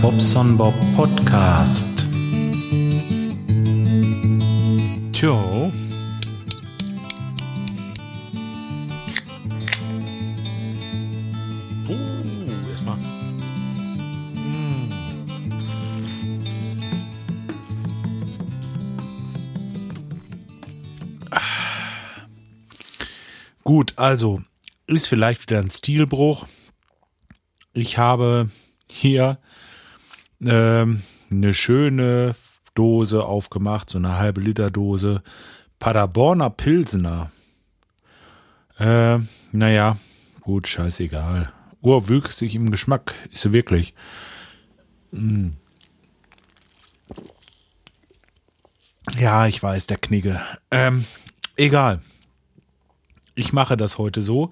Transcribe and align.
Bobson 0.00 0.56
Bob 0.56 0.74
Podcast. 0.96 2.08
Tjo. 5.12 5.72
Oh. 11.88 11.94
Mm. 14.34 14.88
Gut, 23.64 23.92
also 23.96 24.40
ist 24.86 25.06
vielleicht 25.06 25.42
wieder 25.42 25.60
ein 25.60 25.70
Stilbruch. 25.70 26.46
Ich 27.72 27.98
habe 27.98 28.48
hier 28.88 29.38
ähm, 30.46 31.02
eine 31.30 31.54
schöne 31.54 32.34
Dose 32.74 33.24
aufgemacht, 33.24 33.90
so 33.90 33.98
eine 33.98 34.18
halbe 34.18 34.40
Liter 34.40 34.70
Dose 34.70 35.22
Paderborner 35.78 36.50
Pilsener. 36.50 37.30
Äh, 38.78 39.18
naja, 39.52 39.98
gut, 40.40 40.66
scheißegal. 40.66 41.52
Urwüchsig 41.80 42.54
im 42.54 42.70
Geschmack, 42.70 43.14
ist 43.30 43.42
sie 43.42 43.52
wirklich. 43.52 43.94
Mm. 45.12 45.50
Ja, 49.18 49.46
ich 49.46 49.62
weiß, 49.62 49.86
der 49.86 49.98
Knigge. 49.98 50.40
Ähm, 50.70 51.04
egal. 51.56 52.00
Ich 53.34 53.52
mache 53.52 53.76
das 53.76 53.98
heute 53.98 54.22
so. 54.22 54.50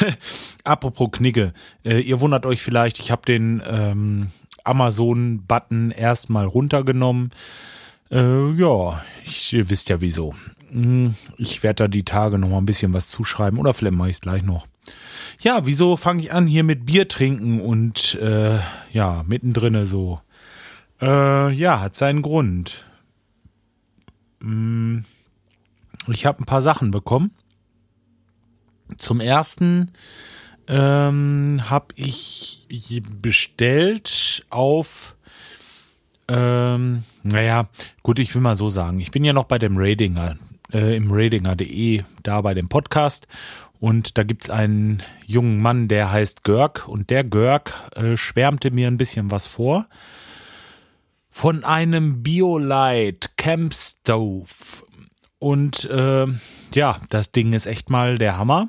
Apropos 0.64 1.10
Knigge, 1.12 1.54
äh, 1.84 2.00
ihr 2.00 2.20
wundert 2.20 2.44
euch 2.44 2.60
vielleicht, 2.60 2.98
ich 2.98 3.10
habe 3.10 3.22
den 3.22 3.62
ähm, 3.64 4.30
Amazon-Button 4.64 5.90
erstmal 5.90 6.46
runtergenommen. 6.46 7.30
Äh, 8.10 8.52
ja, 8.52 9.02
ich, 9.24 9.52
ihr 9.52 9.70
wisst 9.70 9.88
ja 9.88 10.00
wieso. 10.00 10.34
Hm, 10.70 11.14
ich 11.38 11.62
werde 11.62 11.84
da 11.84 11.88
die 11.88 12.04
Tage 12.04 12.38
noch 12.38 12.48
mal 12.48 12.58
ein 12.58 12.66
bisschen 12.66 12.92
was 12.92 13.08
zuschreiben 13.08 13.58
oder 13.58 13.74
vielleicht 13.74 13.96
mache 13.96 14.10
ich 14.10 14.16
es 14.16 14.20
gleich 14.20 14.42
noch. 14.42 14.66
Ja, 15.42 15.66
wieso 15.66 15.96
fange 15.96 16.22
ich 16.22 16.32
an 16.32 16.46
hier 16.46 16.64
mit 16.64 16.86
Bier 16.86 17.08
trinken 17.08 17.60
und 17.60 18.14
äh, 18.16 18.58
ja, 18.92 19.24
mittendrin 19.26 19.86
so? 19.86 20.20
Äh, 21.00 21.52
ja, 21.52 21.80
hat 21.80 21.96
seinen 21.96 22.22
Grund. 22.22 22.84
Hm, 24.40 25.04
ich 26.08 26.26
habe 26.26 26.42
ein 26.42 26.46
paar 26.46 26.62
Sachen 26.62 26.90
bekommen. 26.90 27.30
Zum 28.98 29.20
ersten 29.20 29.92
ähm, 30.70 31.60
habe 31.68 31.88
ich 31.96 32.66
bestellt 33.20 34.46
auf, 34.50 35.16
ähm, 36.28 37.02
naja, 37.24 37.68
gut, 38.04 38.20
ich 38.20 38.32
will 38.34 38.40
mal 38.40 38.54
so 38.54 38.70
sagen, 38.70 39.00
ich 39.00 39.10
bin 39.10 39.24
ja 39.24 39.32
noch 39.32 39.44
bei 39.44 39.58
dem 39.58 39.76
Ratinger, 39.76 40.36
äh, 40.72 40.96
im 40.96 41.10
Ratinger.de, 41.10 42.04
da 42.22 42.40
bei 42.40 42.54
dem 42.54 42.68
Podcast. 42.68 43.26
Und 43.80 44.16
da 44.16 44.22
gibt's 44.22 44.50
einen 44.50 45.02
jungen 45.26 45.60
Mann, 45.60 45.88
der 45.88 46.12
heißt 46.12 46.44
Görg. 46.44 46.86
Und 46.86 47.10
der 47.10 47.24
Görg 47.24 47.72
äh, 47.96 48.16
schwärmte 48.16 48.70
mir 48.70 48.86
ein 48.86 48.98
bisschen 48.98 49.30
was 49.30 49.46
vor. 49.46 49.86
Von 51.30 51.64
einem 51.64 52.22
Biolight 52.22 53.36
Camp 53.36 53.74
Stove 53.74 54.46
und 55.40 55.86
äh, 55.86 56.26
ja, 56.74 56.96
das 57.08 57.32
Ding 57.32 57.54
ist 57.54 57.66
echt 57.66 57.90
mal 57.90 58.18
der 58.18 58.36
Hammer. 58.36 58.68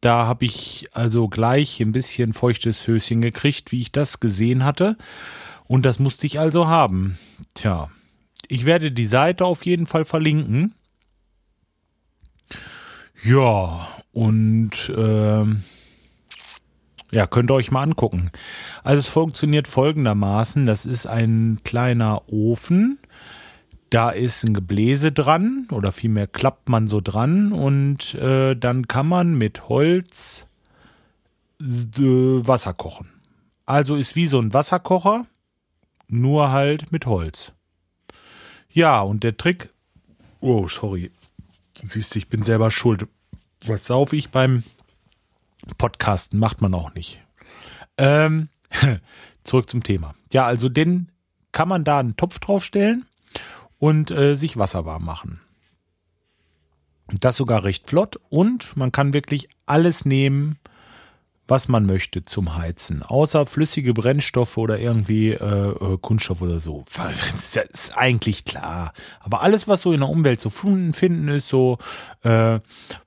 Da 0.00 0.26
habe 0.26 0.46
ich 0.46 0.88
also 0.92 1.28
gleich 1.28 1.80
ein 1.80 1.92
bisschen 1.92 2.32
feuchtes 2.32 2.86
Höschen 2.86 3.20
gekriegt, 3.20 3.70
wie 3.72 3.82
ich 3.82 3.92
das 3.92 4.20
gesehen 4.20 4.64
hatte. 4.64 4.96
Und 5.66 5.84
das 5.84 5.98
musste 5.98 6.26
ich 6.26 6.38
also 6.38 6.68
haben. 6.68 7.18
Tja, 7.54 7.90
ich 8.48 8.64
werde 8.64 8.92
die 8.92 9.06
Seite 9.06 9.44
auf 9.44 9.64
jeden 9.66 9.86
Fall 9.86 10.04
verlinken. 10.04 10.74
Ja, 13.22 13.88
und 14.12 14.88
äh, 14.88 15.44
ja, 17.12 17.26
könnt 17.26 17.50
ihr 17.50 17.54
euch 17.54 17.70
mal 17.70 17.82
angucken. 17.82 18.30
Also 18.82 19.00
es 19.00 19.08
funktioniert 19.08 19.68
folgendermaßen. 19.68 20.64
Das 20.64 20.86
ist 20.86 21.06
ein 21.06 21.60
kleiner 21.64 22.22
Ofen 22.28 22.99
da 23.90 24.10
ist 24.10 24.44
ein 24.44 24.54
Gebläse 24.54 25.10
dran 25.10 25.66
oder 25.70 25.90
vielmehr 25.90 26.28
klappt 26.28 26.68
man 26.68 26.86
so 26.86 27.00
dran 27.00 27.52
und 27.52 28.14
äh, 28.14 28.54
dann 28.54 28.86
kann 28.86 29.08
man 29.08 29.34
mit 29.34 29.68
Holz 29.68 30.46
äh, 31.60 31.66
Wasser 31.66 32.72
kochen. 32.72 33.10
Also 33.66 33.96
ist 33.96 34.14
wie 34.14 34.28
so 34.28 34.40
ein 34.40 34.54
Wasserkocher, 34.54 35.26
nur 36.06 36.52
halt 36.52 36.92
mit 36.92 37.06
Holz. 37.06 37.52
Ja, 38.72 39.00
und 39.00 39.24
der 39.24 39.36
Trick. 39.36 39.70
Oh, 40.38 40.68
sorry. 40.68 41.10
Siehst 41.74 42.14
du, 42.14 42.20
ich 42.20 42.28
bin 42.28 42.44
selber 42.44 42.70
schuld. 42.70 43.08
Was 43.66 43.86
sauf 43.86 44.12
ich 44.12 44.30
beim 44.30 44.62
Podcasten? 45.78 46.38
Macht 46.38 46.60
man 46.60 46.74
auch 46.74 46.94
nicht. 46.94 47.20
Ähm, 47.98 48.48
zurück 49.44 49.68
zum 49.68 49.82
Thema. 49.82 50.14
Ja, 50.32 50.46
also 50.46 50.68
den 50.68 51.10
kann 51.50 51.68
man 51.68 51.82
da 51.82 51.98
einen 51.98 52.16
Topf 52.16 52.38
draufstellen 52.38 53.06
und 53.80 54.12
äh, 54.12 54.36
sich 54.36 54.56
Wasser 54.56 54.84
warm 54.84 55.04
machen. 55.04 55.40
Das 57.18 57.36
sogar 57.36 57.64
recht 57.64 57.88
flott 57.88 58.16
und 58.28 58.76
man 58.76 58.92
kann 58.92 59.12
wirklich 59.12 59.48
alles 59.66 60.04
nehmen, 60.04 60.58
was 61.48 61.66
man 61.66 61.84
möchte 61.84 62.22
zum 62.22 62.56
Heizen, 62.56 63.02
außer 63.02 63.44
flüssige 63.44 63.92
Brennstoffe 63.92 64.56
oder 64.56 64.78
irgendwie 64.78 65.30
äh, 65.30 65.70
äh 65.70 65.98
Kunststoff 66.00 66.42
oder 66.42 66.60
so. 66.60 66.84
Das 66.94 67.56
ist 67.56 67.96
eigentlich 67.96 68.44
klar. 68.44 68.92
Aber 69.18 69.42
alles, 69.42 69.66
was 69.66 69.82
so 69.82 69.92
in 69.92 70.00
der 70.00 70.08
Umwelt 70.08 70.40
zu 70.40 70.50
finden 70.50 71.26
ist, 71.26 71.48
so 71.48 71.78
äh, 72.22 72.60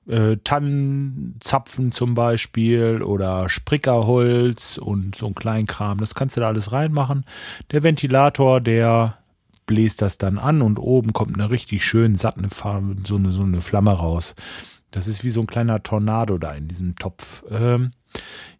äh, 0.06 0.36
Tannenzapfen 0.44 1.92
zum 1.92 2.14
Beispiel 2.14 3.02
oder 3.02 3.48
Sprickerholz 3.48 4.76
und 4.76 5.14
so 5.14 5.28
ein 5.28 5.34
Kleinkram, 5.34 5.98
das 5.98 6.14
kannst 6.14 6.36
du 6.36 6.42
da 6.42 6.48
alles 6.48 6.72
reinmachen. 6.72 7.24
Der 7.72 7.82
Ventilator, 7.82 8.60
der 8.60 9.23
bläst 9.66 10.02
das 10.02 10.18
dann 10.18 10.38
an 10.38 10.62
und 10.62 10.78
oben 10.78 11.12
kommt 11.12 11.34
eine 11.34 11.50
richtig 11.50 11.84
schön 11.84 12.16
satte 12.16 12.48
Farbe, 12.50 12.96
so 13.04 13.16
eine, 13.16 13.32
so 13.32 13.42
eine 13.42 13.60
Flamme 13.60 13.92
raus. 13.92 14.34
Das 14.90 15.08
ist 15.08 15.24
wie 15.24 15.30
so 15.30 15.40
ein 15.40 15.46
kleiner 15.46 15.82
Tornado 15.82 16.38
da 16.38 16.54
in 16.54 16.68
diesem 16.68 16.94
Topf. 16.94 17.44
Ähm, 17.50 17.90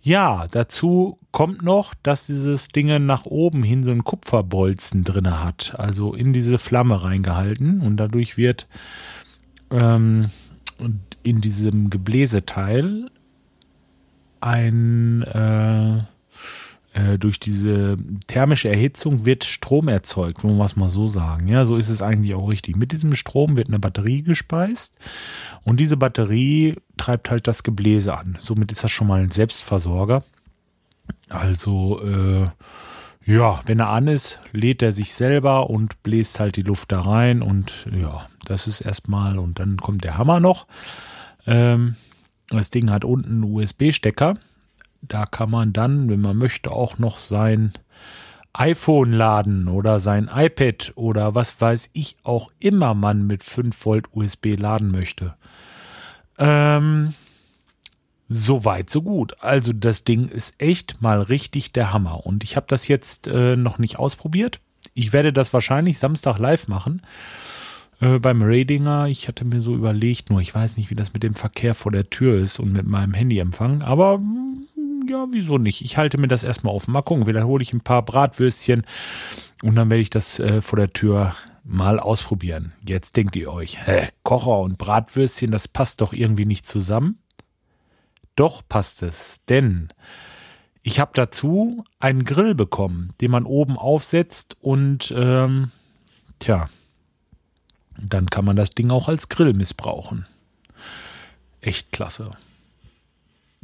ja, 0.00 0.47
dazu 0.50 1.19
kommt 1.31 1.62
noch, 1.62 1.94
dass 2.03 2.26
dieses 2.26 2.69
Ding 2.69 3.06
nach 3.06 3.25
oben 3.25 3.62
hin 3.62 3.84
so 3.84 3.91
ein 3.91 4.04
Kupferbolzen 4.04 5.04
drinne 5.04 5.42
hat, 5.44 5.75
also 5.78 6.12
in 6.12 6.32
diese 6.32 6.59
Flamme 6.59 7.03
reingehalten 7.03 7.81
und 7.81 7.97
dadurch 7.97 8.36
wird 8.36 8.66
ähm, 9.71 10.31
in 11.22 11.41
diesem 11.41 11.88
Gebläseteil 11.88 13.10
ein 14.41 15.22
äh, 15.22 16.03
äh, 16.94 17.19
durch 17.19 17.41
diese 17.41 17.97
thermische 18.28 18.69
Erhitzung 18.69 19.27
wird 19.27 19.43
Strom 19.44 19.88
erzeugt, 19.88 20.44
wollen 20.44 20.56
wir 20.56 20.65
es 20.65 20.77
mal 20.77 20.88
so 20.88 21.09
sagen. 21.09 21.49
Ja, 21.49 21.66
so 21.66 21.77
ist 21.77 21.88
es 21.88 22.03
eigentlich 22.03 22.34
auch 22.34 22.49
richtig. 22.49 22.77
Mit 22.77 22.93
diesem 22.93 23.15
Strom 23.16 23.56
wird 23.56 23.66
eine 23.69 23.81
Batterie 23.81 24.22
gespeist 24.22 24.94
und 25.65 25.81
diese 25.81 25.97
Batterie 25.97 26.77
treibt 26.97 27.31
halt 27.31 27.49
das 27.49 27.65
Gebläse 27.65 28.16
an. 28.16 28.38
Somit 28.41 28.71
ist 28.71 28.84
das 28.84 28.93
schon 28.93 29.09
mal 29.09 29.21
ein 29.21 29.33
Selbstversorger. 29.33 30.22
Also, 31.28 32.00
äh, 32.00 32.49
ja, 33.27 33.60
wenn 33.66 33.81
er 33.81 33.88
an 33.88 34.06
ist, 34.06 34.41
lädt 34.53 34.81
er 34.81 34.93
sich 34.93 35.15
selber 35.15 35.71
und 35.71 36.00
bläst 36.04 36.38
halt 36.38 36.56
die 36.56 36.62
Luft 36.62 36.93
da 36.93 37.00
rein 37.00 37.42
und 37.42 37.86
ja, 37.91 38.27
das 38.45 38.69
ist 38.69 38.83
erstmal 38.83 39.39
und 39.39 39.59
dann 39.59 39.78
kommt 39.78 40.04
der 40.04 40.16
Hammer 40.16 40.39
noch. 40.39 40.69
Ähm, 41.47 41.97
das 42.51 42.71
Ding 42.71 42.91
hat 42.91 43.04
unten 43.04 43.42
einen 43.42 43.53
USB-Stecker 43.53 44.34
da 45.09 45.27
kann 45.27 45.51
man 45.51 45.72
dann, 45.72 46.09
wenn 46.09 46.21
man 46.21 46.36
möchte, 46.36 46.71
auch 46.71 46.98
noch 46.98 47.18
sein 47.18 47.72
iPhone 48.53 49.12
laden 49.12 49.68
oder 49.68 49.98
sein 50.01 50.30
iPad 50.33 50.92
oder 50.95 51.34
was 51.34 51.60
weiß 51.60 51.91
ich 51.92 52.16
auch 52.22 52.53
immer 52.60 52.95
man 52.95 53.27
mit 53.27 53.42
5 53.42 53.84
Volt 53.84 54.06
USB 54.12 54.56
laden 54.56 54.92
möchte. 54.92 55.34
Ähm, 56.39 57.15
so 58.28 58.65
weit, 58.65 58.91
so 58.91 59.03
gut. 59.03 59.36
Also 59.41 59.72
das 59.72 60.04
Ding 60.04 60.28
ist 60.28 60.54
echt 60.59 61.03
mal 61.03 61.21
richtig 61.21 61.72
der 61.72 61.92
Hammer. 61.92 62.24
Und 62.24 62.45
ich 62.45 62.57
habe 62.57 62.66
das 62.68 62.89
jetzt 62.89 63.27
äh, 63.27 63.57
noch 63.57 63.78
nicht 63.78 63.98
ausprobiert. 63.98 64.60
Ich 64.95 65.12
werde 65.12 65.33
das 65.33 65.53
wahrscheinlich 65.53 65.98
Samstag 65.98 66.39
live 66.39 66.68
machen 66.68 67.03
äh, 68.00 68.18
beim 68.18 68.42
Radinger. 68.42 69.09
Ich 69.09 69.28
hatte 69.28 69.45
mir 69.45 69.60
so 69.60 69.74
überlegt, 69.74 70.30
nur 70.30 70.41
ich 70.41 70.54
weiß 70.54 70.77
nicht, 70.77 70.91
wie 70.91 70.95
das 70.95 71.12
mit 71.12 71.22
dem 71.22 71.34
Verkehr 71.34 71.74
vor 71.74 71.92
der 71.92 72.09
Tür 72.10 72.41
ist 72.41 72.59
und 72.59 72.72
mit 72.72 72.86
meinem 72.86 73.15
Handyempfang. 73.15 73.83
Aber 73.83 74.21
ja, 75.09 75.27
wieso 75.33 75.59
nicht? 75.59 75.83
Ich 75.83 75.97
halte 75.97 76.18
mir 76.18 76.28
das 76.28 76.45
erstmal 76.45 76.74
offen. 76.74 76.92
Mal 76.92 77.03
gucken, 77.03 77.24
vielleicht 77.24 77.47
hole 77.47 77.62
ich 77.62 77.72
ein 77.72 77.80
paar 77.80 78.03
Bratwürstchen 78.04 78.84
und 79.62 79.74
dann 79.77 79.91
werde 79.91 80.03
ich 80.03 80.10
das 80.10 80.39
äh, 80.39 80.60
vor 80.62 80.78
der 80.78 80.92
Tür 80.92 81.34
mal 81.65 81.98
ausprobieren. 81.98 82.72
Jetzt 82.86 83.16
denkt 83.16 83.36
ihr 83.36 83.51
euch, 83.53 83.86
hä, 83.86 84.09
Kocher 84.22 84.60
und 84.60 84.78
Bratwürstchen, 84.78 85.51
das 85.51 85.68
passt 85.68 86.01
doch 86.01 86.12
irgendwie 86.12 86.45
nicht 86.47 86.66
zusammen. 86.66 87.18
Doch 88.36 88.62
passt 88.68 89.03
es, 89.03 89.41
denn 89.48 89.89
Ich 90.86 91.01
habe 91.01 91.12
dazu 91.15 91.83
einen 91.98 92.24
Grill 92.24 92.54
bekommen, 92.54 93.15
den 93.22 93.30
man 93.30 93.47
oben 93.47 93.78
aufsetzt 93.78 94.59
und 94.60 95.15
ähm, 95.16 95.71
tja, 96.41 96.68
dann 97.97 98.27
kann 98.27 98.45
man 98.45 98.57
das 98.57 98.71
Ding 98.71 98.91
auch 98.91 99.09
als 99.09 99.30
Grill 99.30 99.54
missbrauchen. 99.54 100.27
Echt 101.62 101.91
klasse. 101.91 102.33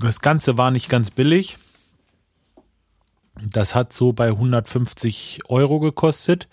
Das 0.01 0.21
Ganze 0.21 0.57
war 0.57 0.71
nicht 0.71 0.89
ganz 0.89 1.11
billig. 1.11 1.59
Das 3.35 3.75
hat 3.75 3.93
so 3.93 4.13
bei 4.13 4.29
150 4.29 5.41
Euro 5.49 5.79
gekostet 5.79 6.49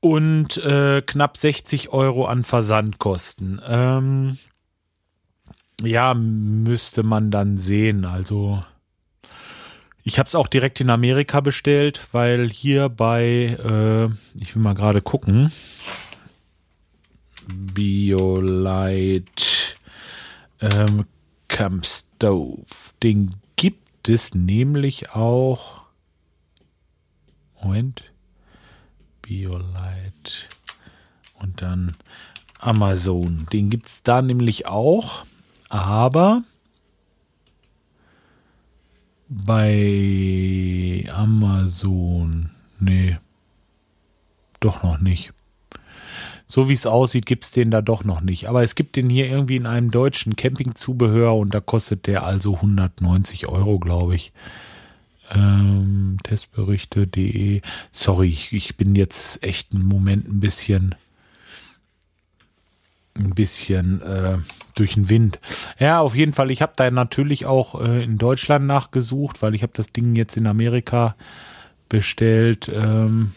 und 0.00 0.56
äh, 0.58 1.02
knapp 1.02 1.36
60 1.36 1.90
Euro 1.90 2.26
an 2.26 2.42
Versandkosten. 2.42 3.60
Ähm, 3.64 4.38
ja, 5.82 6.14
müsste 6.14 7.04
man 7.04 7.30
dann 7.30 7.58
sehen. 7.58 8.04
Also 8.04 8.64
ich 10.02 10.18
habe 10.18 10.26
es 10.26 10.34
auch 10.34 10.48
direkt 10.48 10.80
in 10.80 10.90
Amerika 10.90 11.40
bestellt, 11.40 12.08
weil 12.10 12.50
hier 12.50 12.88
bei, 12.88 13.22
äh, 13.24 14.06
ich 14.40 14.56
will 14.56 14.62
mal 14.62 14.74
gerade 14.74 15.00
gucken, 15.00 15.52
Biolite 17.46 19.24
ähm, 20.60 21.04
Camp 21.52 21.84
Stove, 21.84 22.64
den 23.02 23.34
gibt 23.56 24.08
es 24.08 24.34
nämlich 24.34 25.10
auch. 25.10 25.82
Moment. 27.62 28.10
Biolite 29.20 30.48
und 31.34 31.60
dann 31.60 31.94
Amazon. 32.58 33.46
Den 33.52 33.68
gibt 33.68 33.86
es 33.86 34.02
da 34.02 34.22
nämlich 34.22 34.66
auch, 34.66 35.26
aber 35.68 36.42
bei 39.28 41.04
Amazon, 41.12 42.48
nee, 42.80 43.18
doch 44.58 44.82
noch 44.82 45.00
nicht. 45.00 45.34
So 46.52 46.68
wie 46.68 46.74
es 46.74 46.84
aussieht, 46.84 47.24
gibt 47.24 47.44
es 47.44 47.50
den 47.50 47.70
da 47.70 47.80
doch 47.80 48.04
noch 48.04 48.20
nicht. 48.20 48.46
Aber 48.46 48.62
es 48.62 48.74
gibt 48.74 48.96
den 48.96 49.08
hier 49.08 49.26
irgendwie 49.26 49.56
in 49.56 49.64
einem 49.64 49.90
deutschen 49.90 50.36
Campingzubehör 50.36 51.34
und 51.34 51.54
da 51.54 51.60
kostet 51.60 52.06
der 52.06 52.24
also 52.24 52.56
190 52.56 53.46
Euro, 53.46 53.78
glaube 53.78 54.16
ich. 54.16 54.34
Ähm, 55.30 56.18
Testberichte.de. 56.22 57.62
Sorry, 57.90 58.28
ich, 58.28 58.52
ich 58.52 58.76
bin 58.76 58.94
jetzt 58.94 59.42
echt 59.42 59.72
einen 59.72 59.86
Moment 59.86 60.28
ein 60.28 60.40
bisschen 60.40 60.94
ein 63.14 63.30
bisschen 63.30 64.02
äh, 64.02 64.36
durch 64.74 64.92
den 64.92 65.08
Wind. 65.08 65.40
Ja, 65.78 66.00
auf 66.00 66.14
jeden 66.14 66.34
Fall. 66.34 66.50
Ich 66.50 66.60
habe 66.60 66.74
da 66.76 66.90
natürlich 66.90 67.46
auch 67.46 67.80
äh, 67.80 68.04
in 68.04 68.18
Deutschland 68.18 68.66
nachgesucht, 68.66 69.40
weil 69.40 69.54
ich 69.54 69.62
habe 69.62 69.72
das 69.74 69.90
Ding 69.90 70.16
jetzt 70.16 70.36
in 70.36 70.46
Amerika 70.46 71.16
bestellt. 71.88 72.70
Ähm, 72.70 73.32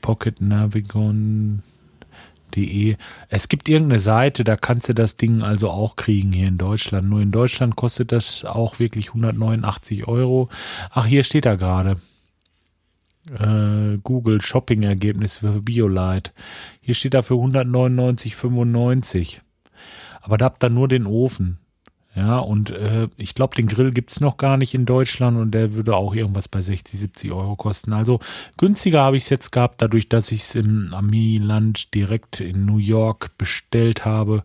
Pocket 0.00 0.40
Navigon 0.40 1.64
De. 2.54 2.96
Es 3.28 3.48
gibt 3.48 3.68
irgendeine 3.68 4.00
Seite, 4.00 4.44
da 4.44 4.56
kannst 4.56 4.88
du 4.88 4.94
das 4.94 5.16
Ding 5.16 5.42
also 5.42 5.70
auch 5.70 5.96
kriegen 5.96 6.32
hier 6.32 6.48
in 6.48 6.58
Deutschland. 6.58 7.08
Nur 7.08 7.20
in 7.20 7.30
Deutschland 7.30 7.76
kostet 7.76 8.12
das 8.12 8.44
auch 8.44 8.78
wirklich 8.78 9.08
189 9.08 10.08
Euro. 10.08 10.48
Ach, 10.90 11.06
hier 11.06 11.24
steht 11.24 11.46
er 11.46 11.56
gerade. 11.56 11.96
Äh, 13.28 13.98
Google 14.02 14.40
Shopping 14.40 14.82
Ergebnis 14.82 15.38
für 15.38 15.62
Biolite. 15.62 16.32
Hier 16.80 16.94
steht 16.94 17.14
er 17.14 17.22
für 17.22 17.34
199,95. 17.34 19.40
Aber 20.22 20.38
da 20.38 20.46
habt 20.46 20.64
ihr 20.64 20.70
nur 20.70 20.88
den 20.88 21.06
Ofen. 21.06 21.58
Ja, 22.14 22.38
und 22.38 22.70
äh, 22.70 23.08
ich 23.16 23.34
glaube, 23.36 23.54
den 23.54 23.68
Grill 23.68 23.92
gibt's 23.92 24.18
noch 24.18 24.36
gar 24.36 24.56
nicht 24.56 24.74
in 24.74 24.84
Deutschland 24.84 25.38
und 25.38 25.52
der 25.52 25.74
würde 25.74 25.94
auch 25.94 26.14
irgendwas 26.14 26.48
bei 26.48 26.60
60, 26.60 26.98
70 26.98 27.30
Euro 27.30 27.54
kosten. 27.54 27.92
Also 27.92 28.18
günstiger 28.56 29.02
habe 29.02 29.16
ich 29.16 29.24
es 29.24 29.28
jetzt 29.28 29.52
gehabt, 29.52 29.80
dadurch, 29.80 30.08
dass 30.08 30.32
ich 30.32 30.40
es 30.40 30.54
im 30.56 30.92
Amiland 30.92 31.94
direkt 31.94 32.40
in 32.40 32.66
New 32.66 32.78
York 32.78 33.38
bestellt 33.38 34.04
habe. 34.04 34.42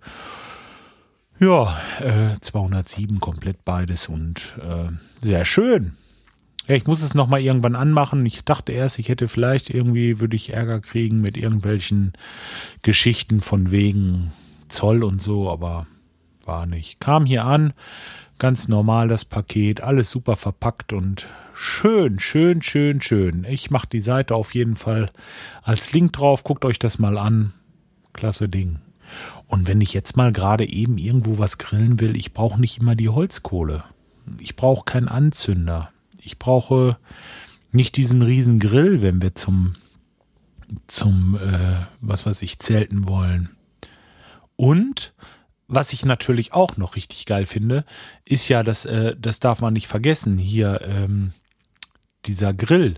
Ja, 1.39 1.75
äh, 1.99 2.39
207 2.39 3.19
komplett 3.19 3.65
beides 3.65 4.09
und 4.09 4.57
äh, 4.61 4.91
sehr 5.25 5.43
schön. 5.43 5.93
Ja, 6.67 6.75
ich 6.75 6.85
muss 6.85 7.01
es 7.01 7.15
nochmal 7.15 7.41
irgendwann 7.41 7.75
anmachen. 7.75 8.25
Ich 8.25 8.43
dachte 8.43 8.73
erst, 8.73 8.99
ich 8.99 9.09
hätte 9.09 9.27
vielleicht 9.27 9.71
irgendwie, 9.71 10.19
würde 10.19 10.35
ich 10.35 10.53
Ärger 10.53 10.81
kriegen 10.81 11.19
mit 11.19 11.35
irgendwelchen 11.35 12.13
Geschichten 12.83 13.41
von 13.41 13.71
wegen 13.71 14.31
Zoll 14.69 15.03
und 15.03 15.21
so, 15.21 15.49
aber 15.49 15.87
war 16.45 16.65
nicht. 16.65 16.99
Kam 16.99 17.25
hier 17.25 17.45
an, 17.45 17.73
ganz 18.39 18.67
normal 18.67 19.07
das 19.07 19.25
Paket, 19.25 19.81
alles 19.81 20.11
super 20.11 20.35
verpackt 20.35 20.93
und 20.93 21.27
schön, 21.53 22.19
schön, 22.19 22.61
schön, 22.61 23.01
schön. 23.01 23.45
Ich 23.49 23.71
mache 23.71 23.87
die 23.87 24.01
Seite 24.01 24.35
auf 24.35 24.53
jeden 24.53 24.75
Fall 24.75 25.09
als 25.63 25.93
Link 25.93 26.13
drauf. 26.13 26.43
Guckt 26.43 26.65
euch 26.65 26.79
das 26.79 26.99
mal 26.99 27.17
an. 27.17 27.53
Klasse 28.13 28.49
Ding. 28.49 28.79
Und 29.47 29.67
wenn 29.67 29.81
ich 29.81 29.93
jetzt 29.93 30.17
mal 30.17 30.31
gerade 30.31 30.67
eben 30.67 30.97
irgendwo 30.97 31.37
was 31.37 31.57
grillen 31.57 31.99
will, 31.99 32.15
ich 32.15 32.33
brauche 32.33 32.59
nicht 32.59 32.79
immer 32.79 32.95
die 32.95 33.09
Holzkohle. 33.09 33.83
Ich 34.39 34.55
brauche 34.55 34.85
keinen 34.85 35.07
Anzünder. 35.07 35.91
Ich 36.21 36.39
brauche 36.39 36.97
nicht 37.71 37.97
diesen 37.97 38.21
riesen 38.21 38.59
Grill, 38.59 39.01
wenn 39.01 39.21
wir 39.21 39.35
zum 39.35 39.75
zum 40.87 41.37
äh, 41.37 41.85
was 42.01 42.25
weiß 42.25 42.41
ich 42.41 42.59
zelten 42.59 43.07
wollen. 43.07 43.49
Und 44.55 45.13
was 45.67 45.93
ich 45.93 46.05
natürlich 46.05 46.53
auch 46.53 46.77
noch 46.77 46.95
richtig 46.95 47.25
geil 47.25 47.45
finde, 47.45 47.85
ist 48.23 48.47
ja, 48.49 48.63
dass 48.63 48.85
äh, 48.85 49.15
das 49.19 49.39
darf 49.39 49.61
man 49.61 49.73
nicht 49.73 49.87
vergessen. 49.87 50.37
Hier 50.37 50.81
ähm, 50.83 51.33
dieser 52.25 52.53
Grill, 52.53 52.95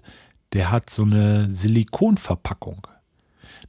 der 0.54 0.72
hat 0.72 0.90
so 0.90 1.04
eine 1.04 1.52
Silikonverpackung. 1.52 2.88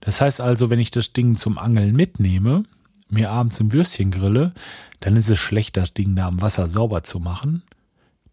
Das 0.01 0.21
heißt 0.21 0.41
also, 0.41 0.71
wenn 0.71 0.81
ich 0.81 0.91
das 0.91 1.13
Ding 1.13 1.37
zum 1.37 1.59
Angeln 1.59 1.95
mitnehme, 1.95 2.65
mir 3.09 3.31
abends 3.31 3.59
im 3.61 3.73
Würstchen 3.73 4.11
grille, 4.11 4.53
dann 5.01 5.17
ist 5.17 5.31
es 5.31 5.39
schlecht, 5.39 5.77
das 5.77 5.95
Ding 5.95 6.15
da 6.15 6.27
am 6.27 6.43
Wasser 6.43 6.69
sauber 6.69 7.03
zu 7.03 7.21
machen. 7.21 7.63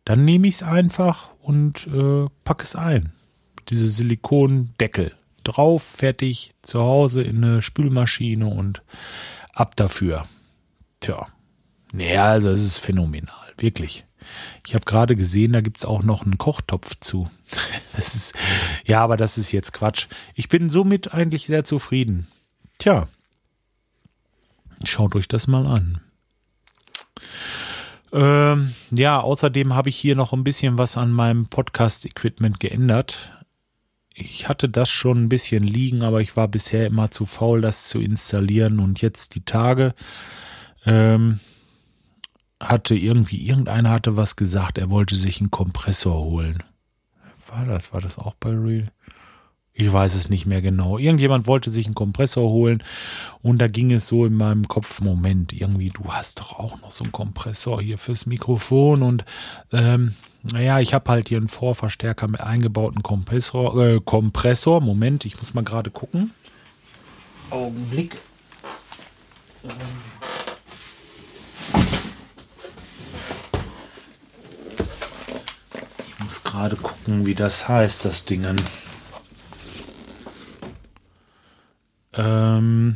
Dann 0.03 0.25
nehme 0.25 0.47
ich 0.47 0.55
es 0.55 0.63
einfach 0.63 1.29
und 1.41 1.87
äh, 1.87 2.27
packe 2.43 2.63
es 2.63 2.75
ein. 2.75 3.11
Diese 3.69 3.89
Silikondeckel 3.89 5.13
drauf, 5.43 5.83
fertig, 5.83 6.51
zu 6.61 6.81
Hause 6.81 7.21
in 7.21 7.43
eine 7.43 7.61
Spülmaschine 7.61 8.47
und 8.47 8.83
ab 9.53 9.75
dafür. 9.75 10.25
Tja. 11.05 11.27
Naja, 11.93 12.25
also 12.25 12.49
es 12.49 12.63
ist 12.63 12.79
phänomenal, 12.79 13.53
wirklich. 13.57 14.05
Ich 14.65 14.73
habe 14.73 14.85
gerade 14.85 15.15
gesehen, 15.15 15.53
da 15.53 15.61
gibt's 15.61 15.85
auch 15.85 16.01
noch 16.01 16.23
einen 16.23 16.39
Kochtopf 16.39 16.95
zu. 16.99 17.29
Das 17.95 18.13
ist, 18.13 18.35
ja, 18.83 19.01
aber 19.01 19.15
das 19.15 19.37
ist 19.37 19.53
jetzt 19.53 19.71
Quatsch. 19.71 20.07
Ich 20.33 20.49
bin 20.49 20.69
somit 20.69 21.13
eigentlich 21.13 21.45
sehr 21.45 21.63
zufrieden. 21.63 22.27
Tja. 22.77 23.07
Schaut 24.83 25.15
euch 25.15 25.29
das 25.29 25.47
mal 25.47 25.65
an. 25.65 26.01
Ähm, 28.11 28.73
ja, 28.91 29.21
außerdem 29.21 29.73
habe 29.73 29.87
ich 29.87 29.95
hier 29.95 30.17
noch 30.17 30.33
ein 30.33 30.43
bisschen 30.43 30.77
was 30.77 30.97
an 30.97 31.11
meinem 31.11 31.45
Podcast-Equipment 31.45 32.59
geändert. 32.59 33.31
Ich 34.13 34.49
hatte 34.49 34.67
das 34.67 34.89
schon 34.89 35.23
ein 35.23 35.29
bisschen 35.29 35.63
liegen, 35.63 36.03
aber 36.03 36.19
ich 36.19 36.35
war 36.35 36.49
bisher 36.49 36.85
immer 36.85 37.11
zu 37.11 37.25
faul, 37.25 37.61
das 37.61 37.87
zu 37.87 38.01
installieren. 38.01 38.79
Und 38.79 39.01
jetzt 39.01 39.35
die 39.35 39.45
Tage 39.45 39.93
ähm, 40.85 41.39
hatte 42.59 42.95
irgendwie, 42.95 43.45
irgendeiner 43.47 43.91
hatte 43.91 44.17
was 44.17 44.35
gesagt, 44.35 44.77
er 44.77 44.89
wollte 44.89 45.15
sich 45.15 45.39
einen 45.39 45.51
Kompressor 45.51 46.23
holen. 46.23 46.63
War 47.47 47.65
das? 47.65 47.93
War 47.93 48.01
das 48.01 48.17
auch 48.17 48.33
bei 48.35 48.49
Real? 48.49 48.91
Ich 49.77 49.91
weiß 49.91 50.15
es 50.15 50.29
nicht 50.29 50.45
mehr 50.45 50.61
genau. 50.61 50.97
Irgendjemand 50.97 51.47
wollte 51.47 51.69
sich 51.69 51.85
einen 51.85 51.95
Kompressor 51.95 52.49
holen 52.49 52.81
und 53.41 53.59
da 53.59 53.67
ging 53.67 53.91
es 53.91 54.07
so 54.07 54.25
in 54.25 54.33
meinem 54.33 54.69
Kopf, 54.69 55.01
Moment, 55.01 55.51
irgendwie, 55.51 55.89
du 55.89 56.13
hast 56.13 56.39
doch 56.39 56.57
auch 56.57 56.79
noch 56.79 56.91
so 56.91 57.03
einen 57.03 57.11
Kompressor 57.11 57.81
hier 57.81 57.97
fürs 57.97 58.25
Mikrofon 58.25 59.03
und 59.03 59.25
ähm, 59.73 60.15
naja, 60.53 60.79
ich 60.79 60.93
habe 60.93 61.11
halt 61.11 61.27
hier 61.27 61.39
einen 61.39 61.49
Vorverstärker 61.49 62.27
mit 62.29 62.39
eingebauten 62.39 63.03
Kompressor, 63.03 63.77
äh, 63.83 63.99
Kompressor. 63.99 64.79
Moment, 64.79 65.25
ich 65.25 65.37
muss 65.39 65.53
mal 65.53 65.63
gerade 65.63 65.89
gucken. 65.89 66.31
Augenblick. 67.49 68.15
Ähm. 69.63 69.71
muss 76.23 76.43
gerade 76.55 76.77
gucken, 76.77 77.25
wie 77.25 77.35
das 77.35 77.67
heißt, 77.67 78.05
das 78.05 78.23
Dingen. 78.23 78.55
Ähm, 82.13 82.95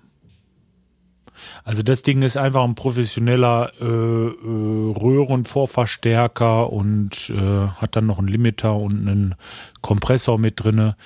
Also 1.65 1.83
das 1.83 2.03
Ding 2.03 2.23
ist 2.23 2.37
einfach 2.37 2.65
ein 2.65 2.75
professioneller 2.75 3.71
äh, 3.81 3.85
äh, 3.85 4.93
Röhrenvorverstärker 4.99 6.73
und 6.73 7.31
äh, 7.31 7.69
hat 7.69 7.95
dann 7.95 8.07
noch 8.07 8.19
einen 8.19 8.29
Limiter 8.29 8.75
und 8.75 9.07
einen 9.09 9.35
Kompressor 9.81 10.39
mit 10.39 10.63
drinne. 10.63 10.97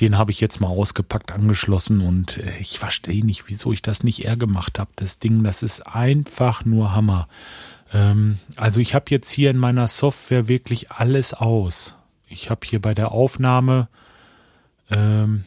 Den 0.00 0.18
habe 0.18 0.32
ich 0.32 0.40
jetzt 0.40 0.60
mal 0.60 0.68
ausgepackt, 0.68 1.30
angeschlossen 1.30 2.00
und 2.00 2.38
äh, 2.38 2.58
ich 2.58 2.80
verstehe 2.80 3.24
nicht, 3.24 3.48
wieso 3.48 3.72
ich 3.72 3.82
das 3.82 4.02
nicht 4.02 4.24
eher 4.24 4.36
gemacht 4.36 4.80
habe. 4.80 4.90
Das 4.96 5.20
Ding, 5.20 5.44
das 5.44 5.62
ist 5.62 5.86
einfach 5.86 6.64
nur 6.64 6.92
Hammer. 6.92 7.28
Ähm, 7.92 8.38
also 8.56 8.80
ich 8.80 8.96
habe 8.96 9.06
jetzt 9.10 9.30
hier 9.30 9.50
in 9.50 9.58
meiner 9.58 9.86
Software 9.86 10.48
wirklich 10.48 10.90
alles 10.90 11.34
aus. 11.34 11.96
Ich 12.26 12.50
habe 12.50 12.66
hier 12.66 12.82
bei 12.82 12.94
der 12.94 13.12
Aufnahme, 13.12 13.88
ähm, 14.90 15.44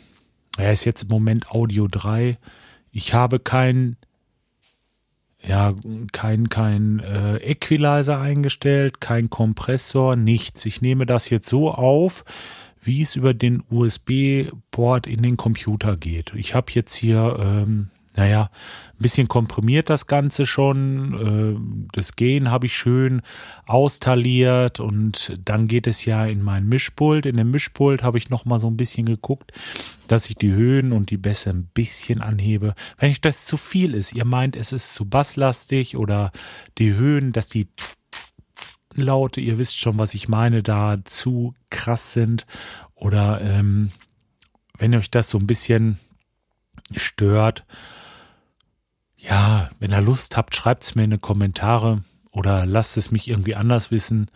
er 0.58 0.72
ist 0.72 0.86
jetzt 0.86 1.04
im 1.04 1.10
Moment 1.10 1.52
Audio 1.52 1.90
3. 1.90 2.38
Ich 2.92 3.14
habe 3.14 3.40
kein 3.40 3.98
ja, 5.48 5.74
kein, 6.12 6.50
kein 6.50 7.00
äh, 7.00 7.38
Equalizer 7.38 8.20
eingestellt, 8.20 9.00
kein 9.00 9.30
Kompressor, 9.30 10.16
nichts. 10.16 10.66
Ich 10.66 10.82
nehme 10.82 11.06
das 11.06 11.30
jetzt 11.30 11.48
so 11.48 11.72
auf, 11.72 12.26
wie 12.82 13.02
es 13.02 13.16
über 13.16 13.34
den 13.34 13.64
USB-Port 13.70 15.08
in 15.08 15.22
den 15.22 15.38
Computer 15.38 15.98
geht. 15.98 16.34
Ich 16.36 16.54
habe 16.54 16.72
jetzt 16.74 16.96
hier 16.96 17.38
ähm, 17.40 17.90
naja, 18.18 18.50
ein 18.94 18.98
bisschen 18.98 19.28
komprimiert 19.28 19.92
das 19.92 20.08
Ganze 20.08 20.48
schon. 20.48 21.14
Äh, 21.14 21.88
das 21.94 22.16
Gehen 22.16 22.50
habe 22.50 22.66
ich 22.66 22.76
schön 22.76 23.22
austaliert 23.68 24.80
und 24.80 25.40
dann 25.46 25.68
geht 25.68 25.86
es 25.86 26.04
ja 26.04 26.26
in 26.26 26.42
mein 26.42 26.68
Mischpult. 26.68 27.28
In 27.28 27.38
dem 27.38 27.52
Mischpult 27.52 28.02
habe 28.02 28.18
ich 28.18 28.32
noch 28.32 28.44
mal 28.44 28.60
so 28.60 28.68
ein 28.68 28.76
bisschen 28.76 29.06
geguckt, 29.06 29.54
dass 30.08 30.30
ich 30.32 30.36
die 30.36 30.52
Höhen 30.52 30.94
und 30.94 31.12
die 31.12 31.18
Bässe 31.18 31.52
ein 31.52 31.70
bisschen 31.74 32.24
anhebe. 32.24 32.74
Wenn 32.98 33.12
ich 33.12 33.22
das 33.22 33.46
zu 33.46 33.56
viel 33.56 33.94
ist, 33.94 34.14
ihr 34.14 34.26
meint, 34.26 34.56
es 34.56 34.72
ist 34.72 34.96
zu 34.96 35.06
basslastig 35.06 35.96
oder 35.96 36.32
die 36.80 36.96
Höhen, 36.96 37.34
dass 37.34 37.50
die 37.50 37.68
Laute, 38.96 39.42
ihr 39.42 39.60
wisst 39.60 39.80
schon, 39.80 40.00
was 40.00 40.16
ich 40.16 40.28
meine, 40.28 40.64
da 40.64 40.98
zu 41.06 41.54
krass 41.70 42.14
sind 42.14 42.48
oder 42.96 43.42
ähm, 43.42 43.92
wenn 44.80 44.96
euch 44.96 45.12
das 45.12 45.30
so 45.30 45.38
ein 45.38 45.46
bisschen 45.46 46.00
stört, 46.96 47.64
ja, 49.28 49.70
wenn 49.80 49.92
ihr 49.92 50.02
Lust 50.02 50.38
habt, 50.38 50.56
schreibt's 50.56 50.96
mir 50.96 51.04
in 51.04 51.12
die 51.12 51.18
Kommentare 51.18 52.02
oder 52.32 52.66
lasst 52.66 52.98
es 52.98 53.12
mich 53.12 53.28
irgendwie 53.28 53.56
anders 53.56 53.92
wissen. 53.92 54.30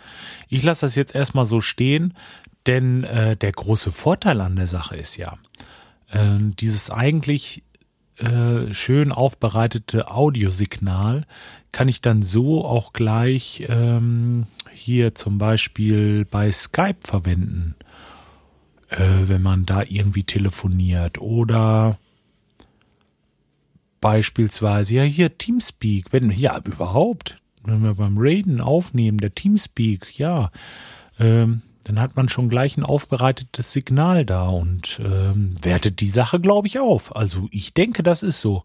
Ich 0.49 0.63
lasse 0.63 0.85
das 0.85 0.95
jetzt 0.95 1.15
erstmal 1.15 1.45
so 1.45 1.61
stehen, 1.61 2.15
denn 2.65 3.03
äh, 3.03 3.35
der 3.37 3.51
große 3.51 3.91
Vorteil 3.91 4.41
an 4.41 4.55
der 4.55 4.67
Sache 4.67 4.97
ist 4.97 5.17
ja, 5.17 5.37
äh, 6.09 6.37
dieses 6.39 6.89
eigentlich 6.89 7.63
äh, 8.17 8.73
schön 8.73 9.11
aufbereitete 9.11 10.11
Audiosignal 10.11 11.25
kann 11.71 11.87
ich 11.87 12.01
dann 12.01 12.21
so 12.21 12.65
auch 12.65 12.93
gleich 12.93 13.63
ähm, 13.67 14.45
hier 14.73 15.15
zum 15.15 15.37
Beispiel 15.37 16.25
bei 16.25 16.51
Skype 16.51 16.99
verwenden, 17.03 17.75
äh, 18.89 18.97
wenn 19.23 19.41
man 19.41 19.65
da 19.65 19.83
irgendwie 19.87 20.23
telefoniert 20.23 21.19
oder 21.19 21.97
beispielsweise, 24.01 24.95
ja 24.95 25.03
hier 25.03 25.37
Teamspeak, 25.37 26.07
wenn, 26.11 26.29
ja 26.31 26.59
überhaupt, 26.65 27.39
wenn 27.63 27.83
wir 27.83 27.93
beim 27.93 28.17
Raiden 28.17 28.59
aufnehmen, 28.59 29.19
der 29.19 29.33
Teamspeak, 29.33 30.17
ja, 30.17 30.51
ähm, 31.19 31.61
dann 31.83 31.99
hat 31.99 32.15
man 32.15 32.29
schon 32.29 32.49
gleich 32.49 32.77
ein 32.77 32.83
aufbereitetes 32.83 33.71
Signal 33.71 34.25
da 34.25 34.47
und 34.47 34.99
ähm, 35.03 35.55
wertet 35.61 35.99
die 35.99 36.09
Sache, 36.09 36.39
glaube 36.39 36.67
ich, 36.67 36.79
auf. 36.79 37.15
Also 37.15 37.47
ich 37.51 37.73
denke, 37.73 38.03
das 38.03 38.23
ist 38.23 38.41
so. 38.41 38.63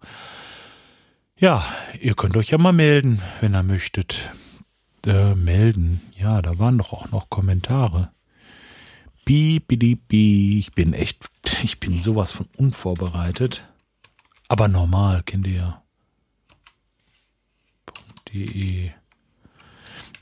Ja, 1.38 1.64
ihr 2.00 2.14
könnt 2.14 2.36
euch 2.36 2.50
ja 2.50 2.58
mal 2.58 2.72
melden, 2.72 3.22
wenn 3.40 3.54
ihr 3.54 3.62
möchtet. 3.62 4.30
Äh, 5.06 5.34
melden. 5.34 6.00
Ja, 6.18 6.42
da 6.42 6.58
waren 6.58 6.78
doch 6.78 6.92
auch 6.92 7.10
noch 7.10 7.30
Kommentare. 7.30 8.10
Bi, 9.24 9.60
bi, 9.60 9.76
bi, 9.76 9.94
bi. 9.96 10.58
Ich 10.58 10.72
bin 10.72 10.92
echt, 10.92 11.28
ich 11.62 11.80
bin 11.80 12.02
sowas 12.02 12.32
von 12.32 12.46
unvorbereitet. 12.56 13.66
Aber 14.48 14.68
normal, 14.68 15.22
kennt 15.22 15.46
ihr 15.46 15.54
ja. 15.54 15.82
.de. 18.32 18.90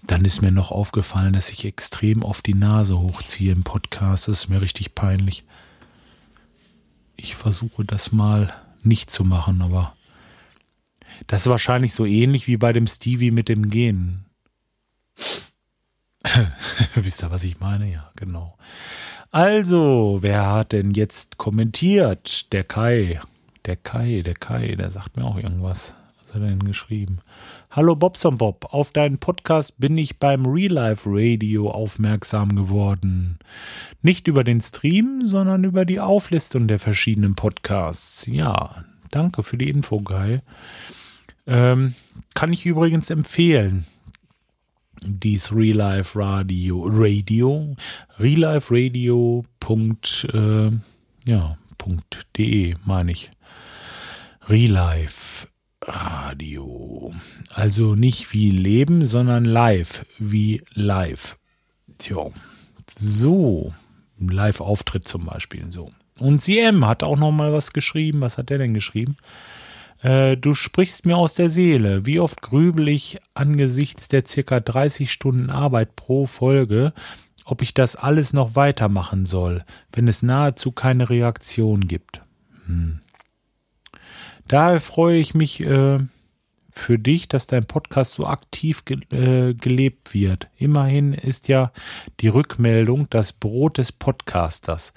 Dann 0.06 0.24
ist 0.24 0.42
mir 0.42 0.52
noch 0.52 0.70
aufgefallen, 0.70 1.32
dass 1.32 1.50
ich 1.50 1.64
extrem 1.64 2.22
oft 2.22 2.46
die 2.46 2.54
Nase 2.54 2.98
hochziehe 2.98 3.52
im 3.52 3.64
Podcast. 3.64 4.28
Das 4.28 4.40
ist 4.40 4.48
mir 4.48 4.60
richtig 4.60 4.94
peinlich. 4.94 5.44
Ich 7.16 7.34
versuche 7.36 7.84
das 7.84 8.12
mal 8.12 8.52
nicht 8.82 9.10
zu 9.10 9.24
machen, 9.24 9.62
aber 9.62 9.96
das 11.26 11.42
ist 11.42 11.50
wahrscheinlich 11.50 11.94
so 11.94 12.04
ähnlich 12.04 12.46
wie 12.46 12.56
bei 12.56 12.72
dem 12.72 12.86
Stevie 12.86 13.30
mit 13.30 13.48
dem 13.48 13.70
Gehen. 13.70 14.26
Wisst 16.94 17.22
ihr, 17.22 17.30
was 17.30 17.44
ich 17.44 17.60
meine? 17.60 17.90
Ja, 17.90 18.10
genau. 18.16 18.58
Also, 19.30 20.18
wer 20.20 20.50
hat 20.50 20.72
denn 20.72 20.90
jetzt 20.92 21.38
kommentiert? 21.38 22.52
Der 22.52 22.64
Kai. 22.64 23.20
Der 23.66 23.76
Kai, 23.76 24.20
der 24.20 24.34
Kai, 24.34 24.74
der 24.74 24.90
sagt 24.90 25.16
mir 25.16 25.24
auch 25.24 25.38
irgendwas. 25.38 25.94
Was 26.26 26.34
hat 26.34 26.42
er 26.42 26.48
denn 26.48 26.64
geschrieben? 26.64 27.20
Hallo 27.70 27.96
Bobson 27.96 28.36
Bob, 28.36 28.68
auf 28.74 28.92
deinen 28.92 29.16
Podcast 29.16 29.78
bin 29.78 29.96
ich 29.96 30.18
beim 30.18 30.44
Real 30.44 30.72
Life 30.72 31.08
Radio 31.10 31.70
aufmerksam 31.70 32.56
geworden. 32.56 33.38
Nicht 34.02 34.28
über 34.28 34.44
den 34.44 34.60
Stream, 34.60 35.22
sondern 35.24 35.64
über 35.64 35.86
die 35.86 35.98
Auflistung 35.98 36.68
der 36.68 36.78
verschiedenen 36.78 37.36
Podcasts. 37.36 38.26
Ja, 38.26 38.84
danke 39.10 39.42
für 39.42 39.56
die 39.56 39.70
Info, 39.70 39.98
Kai. 40.00 40.42
Ähm, 41.46 41.94
kann 42.34 42.52
ich 42.52 42.66
übrigens 42.66 43.08
empfehlen. 43.08 43.86
Dies 45.02 45.54
Real 45.54 45.78
Life 45.78 46.18
Radio, 46.18 46.86
Radio, 46.86 47.76
realiferadio. 48.18 49.42
Äh, 50.34 50.70
ja, 51.24 51.56
.de 52.36 52.76
meine 52.84 53.12
ich. 53.12 53.30
Relive 54.48 55.48
Radio. 55.82 57.14
Also 57.50 57.94
nicht 57.94 58.32
wie 58.32 58.50
Leben, 58.50 59.06
sondern 59.06 59.44
live, 59.44 60.04
wie 60.18 60.62
live. 60.74 61.38
Tja, 61.98 62.26
so. 62.96 63.72
Live-Auftritt 64.18 65.08
zum 65.08 65.26
Beispiel, 65.26 65.70
so. 65.70 65.92
Und 66.18 66.42
CM 66.42 66.86
hat 66.86 67.02
auch 67.02 67.16
noch 67.16 67.32
mal 67.32 67.52
was 67.52 67.72
geschrieben. 67.72 68.20
Was 68.20 68.38
hat 68.38 68.50
der 68.50 68.58
denn 68.58 68.74
geschrieben? 68.74 69.16
Äh, 70.02 70.36
du 70.36 70.54
sprichst 70.54 71.06
mir 71.06 71.16
aus 71.16 71.34
der 71.34 71.48
Seele. 71.48 72.06
Wie 72.06 72.20
oft 72.20 72.42
grübel 72.42 72.88
ich 72.88 73.18
angesichts 73.32 74.08
der 74.08 74.24
circa 74.26 74.60
30 74.60 75.10
Stunden 75.10 75.50
Arbeit 75.50 75.96
pro 75.96 76.26
Folge, 76.26 76.92
ob 77.44 77.62
ich 77.62 77.72
das 77.74 77.96
alles 77.96 78.32
noch 78.32 78.54
weitermachen 78.56 79.26
soll, 79.26 79.64
wenn 79.92 80.06
es 80.06 80.22
nahezu 80.22 80.70
keine 80.70 81.08
Reaktion 81.08 81.88
gibt. 81.88 82.22
Hm. 82.66 83.00
Daher 84.48 84.80
freue 84.80 85.18
ich 85.18 85.34
mich 85.34 85.60
äh, 85.60 85.98
für 86.70 86.98
dich, 86.98 87.28
dass 87.28 87.46
dein 87.46 87.66
Podcast 87.66 88.14
so 88.14 88.26
aktiv 88.26 88.84
ge 88.84 88.98
äh, 89.10 89.54
gelebt 89.54 90.12
wird. 90.12 90.48
Immerhin 90.56 91.12
ist 91.14 91.48
ja 91.48 91.72
die 92.20 92.28
Rückmeldung 92.28 93.08
das 93.10 93.32
Brot 93.32 93.78
des 93.78 93.92
Podcasters. 93.92 94.92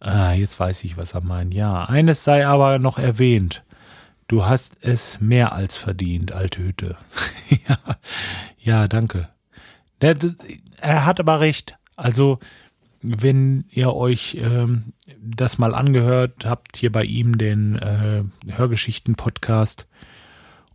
Ah, 0.00 0.32
jetzt 0.32 0.58
weiß 0.58 0.84
ich, 0.84 0.96
was 0.96 1.14
er 1.14 1.20
meint. 1.20 1.54
Ja, 1.54 1.84
eines 1.84 2.24
sei 2.24 2.46
aber 2.46 2.78
noch 2.78 2.98
erwähnt. 2.98 3.62
Du 4.28 4.44
hast 4.44 4.78
es 4.80 5.20
mehr 5.20 5.52
als 5.52 5.76
verdient, 5.76 6.32
alte 6.32 6.62
Hütte. 6.62 6.96
ja, 7.68 7.78
ja, 8.58 8.88
danke. 8.88 9.28
Er 9.98 11.04
hat 11.04 11.20
aber 11.20 11.40
recht. 11.40 11.76
Also, 11.96 12.38
wenn 13.02 13.64
ihr 13.70 13.94
euch 13.94 14.36
ähm, 14.40 14.92
das 15.18 15.58
mal 15.58 15.74
angehört 15.74 16.44
habt, 16.44 16.76
hier 16.76 16.92
bei 16.92 17.04
ihm 17.04 17.38
den 17.38 17.76
äh, 17.76 18.24
Hörgeschichten-Podcast 18.46 19.86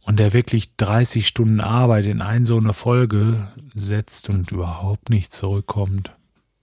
und 0.02 0.20
der 0.20 0.34
wirklich 0.34 0.76
30 0.78 1.28
Stunden 1.28 1.62
Arbeit 1.62 2.06
in 2.06 2.22
ein 2.22 2.46
so 2.46 2.58
eine 2.58 2.74
Folge 2.74 3.52
setzt 3.74 4.30
und 4.30 4.52
überhaupt 4.52 5.10
nicht 5.10 5.34
zurückkommt, 5.34 6.12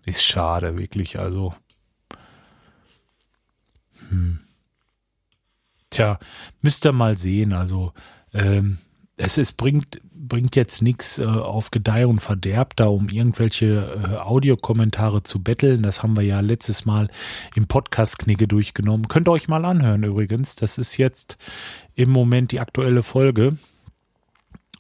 ist 0.05 0.25
schade, 0.25 0.79
wirklich. 0.79 1.19
Also, 1.19 1.55
hm. 4.09 4.41
Tja, 5.91 6.19
müsst 6.63 6.87
ihr 6.87 6.93
mal 6.93 7.19
sehen. 7.19 7.53
Also, 7.53 7.93
ähm, 8.33 8.79
es 9.17 9.39
ist, 9.39 9.57
bringt, 9.57 10.01
bringt 10.13 10.57
jetzt 10.57 10.83
nichts 10.83 11.19
äh, 11.19 11.25
auf 11.25 11.71
Gedeih 11.71 12.07
und 12.07 12.21
Verderb 12.21 12.77
da, 12.77 12.87
um 12.87 13.09
irgendwelche 13.09 13.67
äh, 13.67 14.17
Audiokommentare 14.17 15.23
zu 15.23 15.43
betteln. 15.43 15.83
Das 15.83 16.03
haben 16.03 16.17
wir 16.17 16.25
ja 16.25 16.41
letztes 16.41 16.85
Mal 16.85 17.09
im 17.55 17.67
Podcast-Knigge 17.67 18.49
durchgenommen. 18.49 19.09
Könnt 19.09 19.29
ihr 19.29 19.33
euch 19.33 19.49
mal 19.49 19.65
anhören 19.65 20.03
übrigens. 20.03 20.57
Das 20.57 20.79
ist 20.79 20.97
jetzt 20.97 21.37
im 21.95 22.11
Moment 22.11 22.53
die 22.53 22.61
aktuelle 22.61 23.03
Folge 23.03 23.59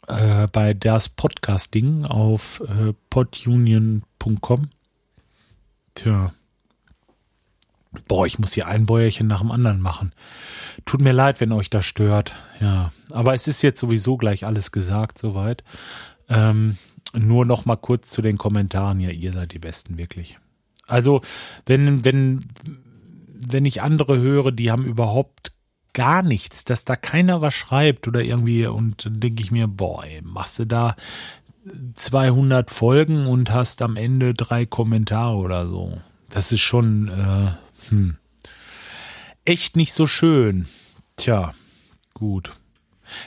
äh, 0.08 0.48
bei 0.48 0.74
das 0.74 1.08
Podcasting 1.08 2.04
auf 2.04 2.60
äh, 2.60 2.94
podunion.com. 3.10 4.70
Tja. 5.94 6.32
Boah, 8.08 8.26
ich 8.26 8.38
muss 8.38 8.54
hier 8.54 8.66
ein 8.66 8.86
Bäuerchen 8.86 9.26
nach 9.26 9.40
dem 9.40 9.50
anderen 9.50 9.80
machen. 9.80 10.12
Tut 10.84 11.00
mir 11.00 11.12
leid, 11.12 11.40
wenn 11.40 11.52
euch 11.52 11.70
das 11.70 11.84
stört. 11.84 12.34
Ja, 12.60 12.92
aber 13.10 13.34
es 13.34 13.46
ist 13.48 13.62
jetzt 13.62 13.80
sowieso 13.80 14.16
gleich 14.16 14.46
alles 14.46 14.72
gesagt 14.72 15.18
soweit. 15.18 15.62
Ähm, 16.28 16.78
nur 17.12 17.44
noch 17.44 17.66
mal 17.66 17.76
kurz 17.76 18.08
zu 18.08 18.22
den 18.22 18.38
Kommentaren. 18.38 19.00
Ja, 19.00 19.10
ihr 19.10 19.32
seid 19.32 19.52
die 19.52 19.58
Besten, 19.58 19.98
wirklich. 19.98 20.38
Also, 20.86 21.20
wenn, 21.66 22.04
wenn, 22.04 22.46
wenn 23.34 23.66
ich 23.66 23.82
andere 23.82 24.18
höre, 24.18 24.52
die 24.52 24.70
haben 24.70 24.84
überhaupt 24.84 25.52
gar 25.92 26.22
nichts, 26.22 26.64
dass 26.64 26.84
da 26.84 26.96
keiner 26.96 27.42
was 27.42 27.54
schreibt 27.54 28.08
oder 28.08 28.22
irgendwie 28.22 28.66
und 28.66 29.04
dann 29.04 29.20
denke 29.20 29.42
ich 29.42 29.50
mir, 29.50 29.68
boah, 29.68 30.04
ey, 30.04 30.22
machst 30.22 30.58
du 30.58 30.66
da 30.66 30.96
200 31.94 32.70
Folgen 32.70 33.26
und 33.26 33.52
hast 33.52 33.82
am 33.82 33.96
Ende 33.96 34.34
drei 34.34 34.66
Kommentare 34.66 35.36
oder 35.36 35.68
so. 35.68 35.98
Das 36.30 36.50
ist 36.50 36.62
schon 36.62 37.08
äh, 37.08 37.52
hm, 37.90 38.16
echt 39.44 39.76
nicht 39.76 39.92
so 39.92 40.06
schön. 40.06 40.66
Tja, 41.16 41.52
gut. 42.14 42.52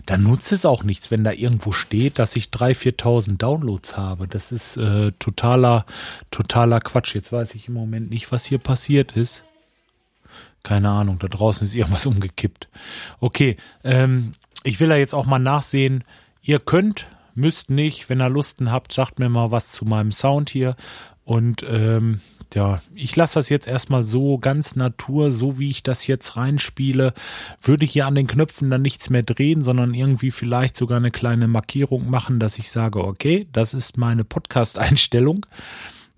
Dann 0.06 0.24
nutzt 0.24 0.52
es 0.52 0.66
auch 0.66 0.84
nichts, 0.84 1.12
wenn 1.12 1.24
da 1.24 1.32
irgendwo 1.32 1.72
steht, 1.72 2.20
dass 2.20 2.36
ich 2.36 2.46
3.000, 2.46 2.98
4.000 2.98 3.38
Downloads 3.38 3.98
habe. 3.98 4.28
Das 4.28 4.52
ist 4.52 4.78
äh, 4.78 5.12
totaler, 5.20 5.86
totaler 6.32 6.80
Quatsch. 6.80 7.16
Jetzt 7.16 7.32
weiß 7.32 7.56
ich 7.56 7.68
im 7.68 7.76
Moment 7.76 8.10
nicht, 8.10 8.32
was 8.32 8.46
hier 8.46 8.58
passiert 8.58 9.14
ist. 9.14 9.44
Keine 10.64 10.90
Ahnung, 10.90 11.20
da 11.20 11.28
draußen 11.28 11.66
ist 11.68 11.76
irgendwas 11.76 12.06
umgekippt. 12.08 12.68
Okay, 13.20 13.58
ähm, 13.84 14.34
ich 14.64 14.80
will 14.80 14.90
da 14.90 14.96
jetzt 14.96 15.14
auch 15.14 15.26
mal 15.26 15.40
nachsehen. 15.40 16.04
Ihr 16.42 16.60
könnt, 16.60 17.08
müsst 17.36 17.70
nicht, 17.70 18.10
wenn 18.10 18.22
ihr 18.22 18.30
Lusten 18.30 18.72
habt, 18.72 18.92
sagt 18.92 19.20
mir 19.20 19.30
mal 19.30 19.52
was 19.52 19.72
zu 19.72 19.86
meinem 19.86 20.12
Sound 20.12 20.50
hier. 20.50 20.76
Und 21.26 21.66
ähm, 21.68 22.22
ja, 22.54 22.82
ich 22.94 23.16
lasse 23.16 23.40
das 23.40 23.50
jetzt 23.50 23.68
erstmal 23.68 24.04
so 24.04 24.38
ganz 24.38 24.76
natur, 24.76 25.32
so 25.32 25.60
wie 25.60 25.70
ich 25.70 25.84
das 25.84 26.08
jetzt 26.08 26.38
reinspiele. 26.38 27.14
Würde 27.62 27.86
hier 27.86 28.06
an 28.06 28.16
den 28.16 28.28
Knöpfen 28.28 28.70
dann 28.70 28.84
nichts 28.84 29.10
mehr 29.10 29.24
drehen, 29.24 29.64
sondern 29.64 29.94
irgendwie 29.94 30.32
vielleicht 30.32 30.78
sogar 30.78 30.98
eine 30.98 31.12
kleine 31.12 31.48
Markierung 31.48 32.10
machen, 32.10 32.40
dass 32.40 32.60
ich 32.60 32.72
sage, 32.72 33.04
okay, 33.04 33.48
das 33.52 33.74
ist 33.74 33.98
meine 33.98 34.24
Podcast-Einstellung. 34.24 35.46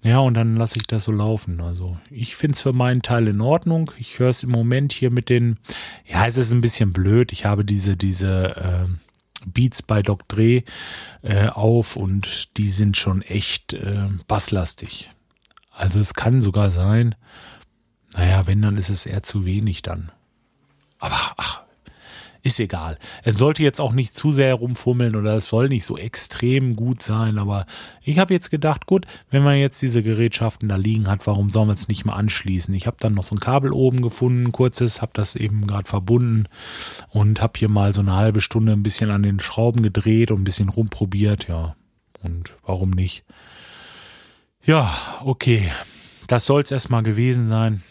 Ja, 0.04 0.20
und 0.20 0.36
dann 0.36 0.56
lasse 0.56 0.78
ich 0.78 0.86
das 0.86 1.06
so 1.06 1.12
laufen. 1.12 1.60
Also 1.60 1.98
ich 2.12 2.36
finde 2.36 2.54
es 2.56 2.62
für 2.62 2.74
meinen 2.74 3.02
Teil 3.02 3.28
in 3.30 3.42
Ordnung. 3.42 3.92
Ich 3.98 4.20
höre 4.20 4.30
es 4.30 4.44
im 4.44 4.52
Moment 4.52 4.94
hier 4.94 5.10
mit 5.10 5.30
den, 5.30 5.58
ja, 6.06 6.28
es 6.28 6.38
ist 6.38 6.52
ein 6.52 6.62
bisschen 6.62 6.94
blöd. 6.94 7.32
Ich 7.32 7.46
habe 7.46 7.66
diese, 7.66 7.98
diese 7.98 8.56
äh, 8.56 9.07
Beats 9.52 9.82
bei 9.82 10.02
Doc 10.02 10.28
Dre 10.28 10.64
äh, 11.22 11.48
auf 11.48 11.96
und 11.96 12.58
die 12.58 12.70
sind 12.70 12.98
schon 12.98 13.22
echt 13.22 13.74
äh, 13.74 14.10
basslastig. 14.28 15.10
Also 15.72 16.00
es 16.00 16.14
kann 16.14 16.42
sogar 16.42 16.72
sein, 16.72 17.16
naja, 18.14 18.48
wenn, 18.48 18.62
dann 18.62 18.78
ist 18.78 18.90
es 18.90 19.06
eher 19.06 19.24
zu 19.24 19.46
wenig 19.46 19.84
dann. 19.84 20.12
Aber 21.00 21.18
ach, 21.38 21.64
ist 22.44 22.60
egal. 22.60 22.98
Er 23.24 23.34
sollte 23.34 23.64
jetzt 23.64 23.82
auch 23.82 23.94
nicht 23.94 24.16
zu 24.16 24.32
sehr 24.32 24.54
rumfummeln 24.54 25.16
oder 25.16 25.36
es 25.36 25.46
soll 25.46 25.70
nicht 25.70 25.86
so 25.86 25.98
extrem 25.98 26.76
gut 26.76 27.02
sein, 27.02 27.38
aber 27.38 27.66
ich 28.04 28.20
habe 28.20 28.34
jetzt 28.34 28.50
gedacht, 28.50 28.86
gut, 28.86 29.06
wenn 29.30 29.44
man 29.44 29.58
jetzt 29.58 29.82
diese 29.82 30.04
Gerätschaften 30.04 30.68
da 30.68 30.76
liegen 30.76 31.08
hat, 31.08 31.28
warum 31.28 31.50
soll 31.50 31.66
man 31.66 31.76
es 31.76 31.88
nicht 31.88 32.06
mal 32.06 32.16
anschließen? 32.16 32.74
Ich 32.74 32.88
habe 32.88 32.98
dann 33.00 33.14
noch 33.14 33.24
so 33.24 33.36
ein 33.36 33.40
Kabel 33.40 33.72
oben 33.72 34.02
gefunden, 34.02 34.52
kurzes, 34.52 35.02
habe 35.02 35.12
das 35.14 35.36
eben 35.36 35.68
gerade 35.68 35.88
verbunden 35.88 36.46
und 37.10 37.42
habe 37.42 37.54
hier 37.58 37.70
mal 37.70 37.94
so 37.94 38.02
eine 38.02 38.16
halbe 38.16 38.42
Stunde 38.42 38.74
ein 38.74 38.84
bisschen 38.84 39.12
an 39.12 39.24
den 39.24 39.40
Schrauben 39.40 39.82
gedreht 39.82 40.32
und 40.32 40.42
ein 40.42 40.46
bisschen 40.46 40.70
rumprobiert, 40.70 41.48
ja. 41.48 41.76
Und 42.22 42.56
warum 42.64 42.92
nicht? 42.92 43.26
Ja, 44.64 44.94
okay. 45.24 45.72
Das 46.28 46.46
soll 46.46 46.62
es 46.62 46.72
erstmal 46.72 47.04
gewesen 47.04 47.48
sein. 47.48 47.84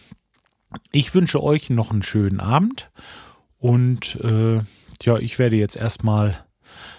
Ich 0.93 1.15
wünsche 1.15 1.43
euch 1.43 1.71
noch 1.71 1.91
einen 1.91 2.03
schönen 2.03 2.41
Abend 2.41 2.91
und 3.59 4.17
äh, 4.23 4.61
ja, 5.03 5.19
ich 5.19 5.39
werde 5.39 5.57
jetzt 5.57 5.77
erstmal 5.77 6.45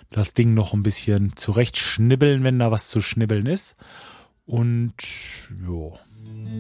das 0.10 0.34
Ding 0.34 0.54
noch 0.54 0.74
ein 0.74 0.84
bisschen 0.84 1.36
zurechtschnibbeln, 1.36 2.44
wenn 2.44 2.60
da 2.60 2.72
was 2.72 2.90
zu 2.90 3.02
schnibbeln 3.02 3.46
ist. 3.46 3.76
Und 4.46 4.94
ja, 5.50 6.00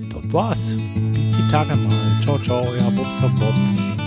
das 0.09 0.33
war's. 0.33 0.71
Bis 1.13 1.37
die 1.37 1.51
Tage 1.51 1.75
mal. 1.75 2.21
Ciao, 2.21 2.37
ciao, 2.39 2.61
euer 2.67 2.91
Bobster 2.91 3.29
Bob. 3.29 4.06